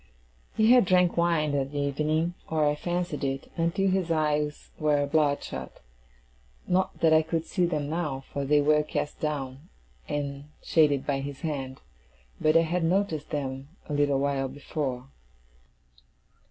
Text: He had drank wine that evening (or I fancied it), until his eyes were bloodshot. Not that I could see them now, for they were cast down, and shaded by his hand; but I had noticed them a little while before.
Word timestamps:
He 0.57 0.71
had 0.71 0.85
drank 0.85 1.15
wine 1.15 1.51
that 1.51 1.75
evening 1.75 2.33
(or 2.49 2.67
I 2.67 2.73
fancied 2.73 3.23
it), 3.23 3.51
until 3.55 3.87
his 3.91 4.09
eyes 4.09 4.71
were 4.79 5.05
bloodshot. 5.05 5.73
Not 6.65 7.01
that 7.01 7.13
I 7.13 7.21
could 7.21 7.45
see 7.45 7.67
them 7.67 7.87
now, 7.87 8.21
for 8.33 8.43
they 8.43 8.61
were 8.61 8.81
cast 8.81 9.19
down, 9.19 9.69
and 10.09 10.45
shaded 10.63 11.05
by 11.05 11.19
his 11.19 11.41
hand; 11.41 11.81
but 12.39 12.57
I 12.57 12.61
had 12.61 12.83
noticed 12.83 13.29
them 13.29 13.67
a 13.87 13.93
little 13.93 14.17
while 14.17 14.47
before. 14.47 15.05